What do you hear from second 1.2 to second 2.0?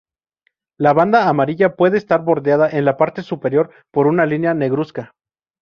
amarilla puede